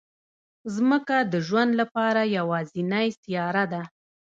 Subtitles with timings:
[0.75, 3.83] ځمکه د ژوند لپاره یوازینی سیاره ده